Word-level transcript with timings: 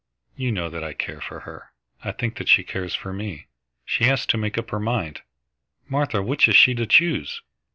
You 0.35 0.51
know 0.51 0.67
that 0.67 0.83
I 0.83 0.93
care 0.93 1.21
for 1.21 1.41
her. 1.41 1.73
I 2.03 2.11
think 2.11 2.37
that 2.37 2.49
she 2.49 2.63
cares 2.63 2.95
for 2.95 3.13
me. 3.13 3.45
She 3.85 4.05
has 4.05 4.25
to 4.25 4.35
make 4.39 4.57
up 4.57 4.71
her 4.71 4.79
mind. 4.79 5.21
Martha, 5.87 6.23
which 6.23 6.47
is 6.47 6.55
she 6.55 6.73
to 6.73 6.87
choose?" 6.87 7.43